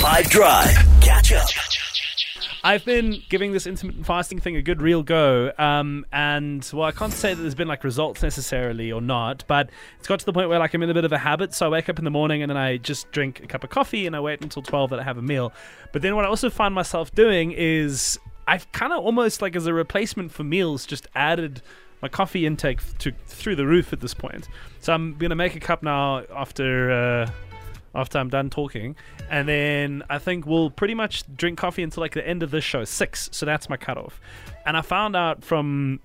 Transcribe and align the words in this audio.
5 0.00 0.30
Drive. 0.30 0.74
Catch 1.02 1.32
up. 1.34 1.46
I've 2.64 2.86
been 2.86 3.22
giving 3.28 3.52
this 3.52 3.66
intermittent 3.66 4.06
fasting 4.06 4.38
thing 4.40 4.56
a 4.56 4.62
good 4.62 4.80
real 4.80 5.02
go, 5.02 5.52
um, 5.58 6.06
and 6.10 6.66
well, 6.72 6.84
I 6.84 6.92
can't 6.92 7.12
say 7.12 7.34
that 7.34 7.42
there's 7.42 7.54
been 7.54 7.68
like 7.68 7.84
results 7.84 8.22
necessarily 8.22 8.90
or 8.90 9.02
not, 9.02 9.44
but 9.46 9.68
it's 9.98 10.08
got 10.08 10.18
to 10.20 10.24
the 10.24 10.32
point 10.32 10.48
where 10.48 10.58
like 10.58 10.72
I'm 10.72 10.82
in 10.82 10.88
a 10.88 10.94
bit 10.94 11.04
of 11.04 11.12
a 11.12 11.18
habit. 11.18 11.52
So 11.52 11.66
I 11.66 11.68
wake 11.68 11.90
up 11.90 11.98
in 11.98 12.06
the 12.06 12.10
morning 12.10 12.40
and 12.42 12.48
then 12.48 12.56
I 12.56 12.78
just 12.78 13.12
drink 13.12 13.40
a 13.44 13.46
cup 13.46 13.62
of 13.62 13.68
coffee 13.68 14.06
and 14.06 14.16
I 14.16 14.20
wait 14.20 14.40
until 14.40 14.62
twelve 14.62 14.88
that 14.88 15.00
I 15.00 15.02
have 15.02 15.18
a 15.18 15.22
meal. 15.22 15.52
But 15.92 16.00
then 16.00 16.16
what 16.16 16.24
I 16.24 16.28
also 16.28 16.48
find 16.48 16.74
myself 16.74 17.14
doing 17.14 17.52
is 17.52 18.18
I've 18.48 18.72
kind 18.72 18.94
of 18.94 19.04
almost 19.04 19.42
like 19.42 19.54
as 19.54 19.66
a 19.66 19.74
replacement 19.74 20.32
for 20.32 20.44
meals 20.44 20.86
just 20.86 21.08
added 21.14 21.60
my 22.00 22.08
coffee 22.08 22.46
intake 22.46 22.80
to 23.00 23.12
through 23.26 23.56
the 23.56 23.66
roof 23.66 23.92
at 23.92 24.00
this 24.00 24.14
point. 24.14 24.48
So 24.80 24.94
I'm 24.94 25.18
gonna 25.18 25.36
make 25.36 25.56
a 25.56 25.60
cup 25.60 25.82
now 25.82 26.24
after. 26.34 26.90
Uh, 26.90 27.30
after 27.94 28.18
I'm 28.18 28.28
done 28.28 28.50
talking. 28.50 28.96
And 29.30 29.48
then 29.48 30.02
I 30.10 30.18
think 30.18 30.46
we'll 30.46 30.70
pretty 30.70 30.94
much 30.94 31.24
drink 31.36 31.58
coffee 31.58 31.82
until 31.82 32.02
like 32.02 32.14
the 32.14 32.26
end 32.26 32.42
of 32.42 32.50
this 32.50 32.64
show, 32.64 32.84
six. 32.84 33.28
So 33.32 33.46
that's 33.46 33.68
my 33.68 33.76
cutoff. 33.76 34.20
And 34.66 34.76
I 34.76 34.82
found 34.82 35.16
out 35.16 35.44
from 35.44 36.00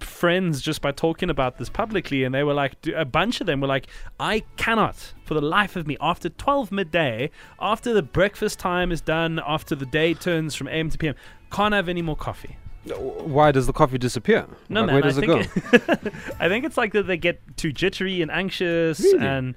friends 0.00 0.60
just 0.62 0.80
by 0.80 0.90
talking 0.90 1.30
about 1.30 1.58
this 1.58 1.68
publicly, 1.68 2.24
and 2.24 2.34
they 2.34 2.42
were 2.42 2.54
like, 2.54 2.74
a 2.94 3.04
bunch 3.04 3.40
of 3.40 3.46
them 3.46 3.60
were 3.60 3.66
like, 3.68 3.86
I 4.18 4.42
cannot, 4.56 5.12
for 5.24 5.34
the 5.34 5.40
life 5.40 5.76
of 5.76 5.86
me, 5.86 5.96
after 6.00 6.28
12 6.28 6.72
midday, 6.72 7.30
after 7.60 7.92
the 7.92 8.02
breakfast 8.02 8.58
time 8.58 8.90
is 8.90 9.00
done, 9.00 9.40
after 9.46 9.74
the 9.74 9.86
day 9.86 10.14
turns 10.14 10.54
from 10.54 10.68
AM 10.68 10.90
to 10.90 10.98
PM, 10.98 11.14
can't 11.50 11.74
have 11.74 11.88
any 11.88 12.02
more 12.02 12.16
coffee. 12.16 12.56
Uh, 12.90 12.94
why 12.94 13.52
does 13.52 13.66
the 13.68 13.72
coffee 13.72 13.98
disappear? 13.98 14.46
No, 14.68 14.80
Like, 14.80 14.86
man. 14.86 14.94
Where 14.94 15.02
does 15.02 15.18
I 15.18 15.22
it 15.22 15.26
go? 15.26 15.42
think 15.42 16.14
I 16.40 16.48
think 16.48 16.64
it's 16.64 16.76
like 16.76 16.92
that 16.94 17.06
they 17.06 17.16
get 17.18 17.40
too 17.56 17.70
jittery 17.72 18.22
and 18.22 18.30
anxious, 18.30 18.98
Really? 19.00 19.24
and 19.24 19.54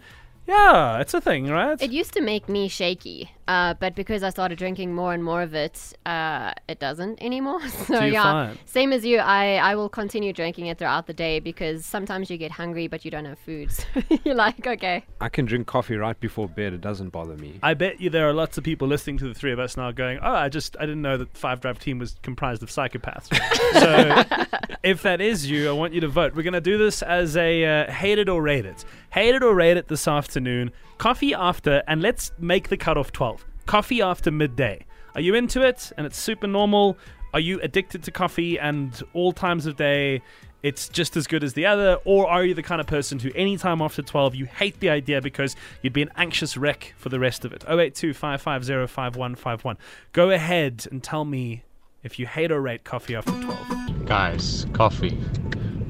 yeah, 0.47 0.99
it's 0.99 1.13
a 1.13 1.21
thing, 1.21 1.47
right? 1.47 1.81
It 1.81 1.91
used 1.91 2.13
to 2.13 2.21
make 2.21 2.47
me 2.47 2.67
shaky, 2.67 3.31
uh, 3.47 3.73
but 3.75 3.95
because 3.95 4.23
I 4.23 4.29
started 4.29 4.57
drinking 4.57 4.93
more 4.93 5.13
and 5.13 5.23
more 5.23 5.41
of 5.41 5.53
it, 5.53 5.93
uh, 6.05 6.53
it 6.67 6.79
doesn't 6.79 7.21
anymore. 7.21 7.61
So, 7.85 7.99
you're 7.99 8.13
yeah, 8.13 8.23
fine. 8.23 8.57
same 8.65 8.91
as 8.93 9.05
you, 9.05 9.19
I, 9.19 9.55
I 9.55 9.75
will 9.75 9.89
continue 9.89 10.33
drinking 10.33 10.67
it 10.67 10.79
throughout 10.79 11.05
the 11.05 11.13
day 11.13 11.39
because 11.39 11.85
sometimes 11.85 12.31
you 12.31 12.37
get 12.37 12.51
hungry 12.51 12.87
but 12.87 13.05
you 13.05 13.11
don't 13.11 13.25
have 13.25 13.39
food. 13.39 13.69
So 13.95 14.01
you're 14.23 14.35
like, 14.35 14.65
okay. 14.65 15.03
I 15.21 15.29
can 15.29 15.45
drink 15.45 15.67
coffee 15.67 15.95
right 15.95 16.19
before 16.19 16.47
bed. 16.47 16.73
It 16.73 16.81
doesn't 16.81 17.09
bother 17.09 17.35
me. 17.37 17.59
I 17.61 17.73
bet 17.73 17.99
you 18.01 18.09
there 18.09 18.27
are 18.27 18.33
lots 18.33 18.57
of 18.57 18.63
people 18.63 18.87
listening 18.87 19.17
to 19.19 19.27
the 19.27 19.33
three 19.33 19.51
of 19.51 19.59
us 19.59 19.77
now 19.77 19.91
going, 19.91 20.19
"Oh, 20.21 20.33
I 20.33 20.49
just 20.49 20.75
I 20.79 20.81
didn't 20.81 21.01
know 21.01 21.17
that 21.17 21.33
the 21.33 21.39
Five 21.39 21.61
Drive 21.61 21.79
team 21.79 21.99
was 21.99 22.15
comprised 22.23 22.63
of 22.63 22.69
psychopaths." 22.69 23.29
so, 24.39 24.47
if 24.83 25.01
that 25.03 25.21
is 25.21 25.49
you, 25.49 25.69
I 25.69 25.71
want 25.73 25.93
you 25.93 26.01
to 26.01 26.07
vote. 26.07 26.35
We're 26.35 26.43
going 26.43 26.53
to 26.53 26.61
do 26.61 26.77
this 26.77 27.01
as 27.01 27.37
a 27.37 27.65
uh, 27.65 27.91
hate 27.91 28.19
it 28.19 28.29
or 28.29 28.41
rate 28.41 28.65
it. 28.65 28.83
Hate 29.15 29.33
it 29.33 29.43
or 29.43 29.55
rate 29.55 29.77
it 29.77 29.87
this 29.87 30.09
afternoon. 30.09 30.71
Coffee 30.97 31.33
after, 31.33 31.81
and 31.87 32.01
let's 32.01 32.33
make 32.37 32.67
the 32.67 32.75
cutoff 32.75 33.13
twelve. 33.13 33.45
Coffee 33.65 34.01
after 34.01 34.29
midday. 34.29 34.85
Are 35.15 35.21
you 35.21 35.35
into 35.35 35.61
it? 35.61 35.93
And 35.95 36.05
it's 36.05 36.17
super 36.17 36.47
normal. 36.47 36.97
Are 37.33 37.39
you 37.39 37.61
addicted 37.61 38.03
to 38.03 38.11
coffee 38.11 38.59
and 38.59 39.01
all 39.13 39.31
times 39.31 39.67
of 39.67 39.77
day? 39.77 40.21
It's 40.63 40.89
just 40.89 41.15
as 41.15 41.27
good 41.27 41.45
as 41.45 41.53
the 41.53 41.65
other, 41.65 41.97
or 42.03 42.27
are 42.27 42.43
you 42.43 42.53
the 42.53 42.61
kind 42.61 42.81
of 42.81 42.87
person 42.87 43.17
who, 43.17 43.31
anytime 43.35 43.81
after 43.81 44.01
12, 44.01 44.35
you 44.35 44.47
hate 44.47 44.81
the 44.81 44.89
idea 44.89 45.21
because 45.21 45.55
you'd 45.81 45.93
be 45.93 46.01
an 46.01 46.11
anxious 46.17 46.57
wreck 46.57 46.93
for 46.97 47.07
the 47.07 47.17
rest 47.17 47.45
of 47.45 47.53
it? 47.53 47.63
082 47.69 48.13
5151. 48.13 49.77
Go 50.11 50.29
ahead 50.31 50.87
and 50.91 51.01
tell 51.01 51.23
me 51.23 51.63
if 52.03 52.19
you 52.19 52.27
hate 52.27 52.51
or 52.51 52.59
rate 52.59 52.83
coffee 52.83 53.15
after 53.15 53.31
12. 53.31 54.05
Guys, 54.05 54.65
coffee. 54.73 55.17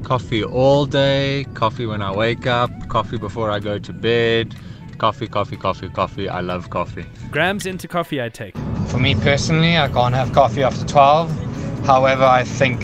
Coffee 0.06 0.44
all 0.44 0.86
day, 0.86 1.48
coffee 1.56 1.88
when 1.88 2.04
I 2.04 2.12
wake 2.16 2.46
up, 2.46 2.70
coffee 2.90 3.18
before 3.18 3.50
I 3.50 3.58
go 3.58 3.80
to 3.80 3.92
bed. 3.92 4.56
Coffee, 5.00 5.28
coffee, 5.28 5.58
coffee, 5.58 5.90
coffee. 5.90 6.30
I 6.30 6.42
love 6.42 6.70
coffee. 6.70 7.08
Grams 7.32 7.66
into 7.66 7.88
coffee, 7.88 8.22
I 8.22 8.30
take. 8.30 8.56
For 8.90 9.00
me 9.00 9.16
personally, 9.16 9.80
I 9.80 9.88
can't 9.88 10.14
have 10.14 10.32
coffee 10.32 10.62
after 10.62 10.86
12. 10.86 11.86
However, 11.88 12.24
I 12.24 12.44
think 12.44 12.84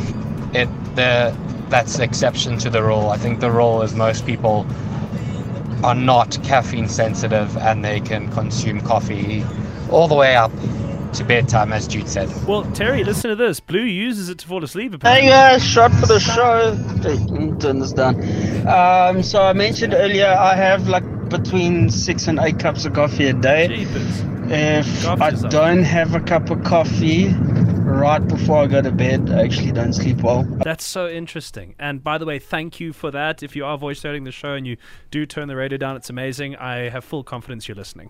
it 0.55 0.67
the 0.95 1.37
that's 1.69 1.97
the 1.97 2.03
exception 2.03 2.57
to 2.57 2.71
the 2.71 2.81
rule. 2.81 3.11
I 3.11 3.17
think 3.17 3.39
the 3.39 3.51
rule 3.51 3.83
is 3.83 3.93
most 3.93 4.25
people 4.25 4.65
are 5.83 5.93
not 5.93 6.39
caffeine 6.43 6.89
sensitive 6.89 7.55
and 7.57 7.85
they 7.85 7.99
can 7.99 8.31
consume 8.31 8.81
coffee 8.81 9.45
all 9.91 10.07
the 10.07 10.15
way 10.15 10.35
up 10.35 10.51
to 11.13 11.23
bedtime, 11.23 11.73
as 11.73 11.87
Jude 11.87 12.07
said. 12.07 12.29
Well, 12.47 12.63
Terry, 12.73 13.03
listen 13.03 13.29
to 13.29 13.35
this. 13.35 13.59
Blue 13.59 13.81
uses 13.83 14.29
it 14.29 14.39
to 14.39 14.47
fall 14.47 14.63
asleep. 14.63 14.91
Hey 14.91 14.95
Apparently. 14.95 15.29
guys, 15.29 15.63
shot 15.65 15.91
for 15.91 16.05
the 16.07 16.19
show. 16.19 16.75
Turn 17.59 17.79
this 17.79 17.93
down. 17.93 18.15
Um, 18.67 19.23
so 19.23 19.41
I 19.41 19.53
mentioned 19.53 19.93
earlier 19.93 20.27
I 20.27 20.55
have 20.55 20.87
like 20.87 21.03
between 21.29 21.89
six 21.89 22.27
and 22.27 22.39
eight 22.39 22.59
cups 22.59 22.85
of 22.85 22.93
coffee 22.93 23.27
a 23.27 23.33
day. 23.33 23.67
Jeepers. 23.67 24.23
If 24.53 25.03
Coffee 25.03 25.21
I 25.21 25.27
up. 25.29 25.49
don't 25.49 25.83
have 25.83 26.13
a 26.13 26.19
cup 26.19 26.49
of 26.49 26.63
coffee 26.65 27.29
right 27.33 28.19
before 28.25 28.57
I 28.57 28.67
go 28.67 28.81
to 28.81 28.91
bed, 28.91 29.29
I 29.29 29.43
actually 29.43 29.71
don't 29.71 29.93
sleep 29.93 30.21
well. 30.23 30.43
That's 30.43 30.83
so 30.83 31.07
interesting. 31.07 31.73
And 31.79 32.03
by 32.03 32.17
the 32.17 32.25
way, 32.25 32.37
thank 32.39 32.79
you 32.79 32.91
for 32.91 33.11
that. 33.11 33.43
If 33.43 33.55
you 33.55 33.63
are 33.65 33.77
voice 33.77 34.03
noting 34.03 34.25
the 34.25 34.31
show 34.31 34.53
and 34.53 34.67
you 34.67 34.75
do 35.09 35.25
turn 35.25 35.47
the 35.47 35.55
radio 35.55 35.77
down, 35.77 35.95
it's 35.95 36.09
amazing. 36.09 36.57
I 36.57 36.89
have 36.89 37.05
full 37.05 37.23
confidence 37.23 37.67
you're 37.69 37.75
listening. 37.75 38.09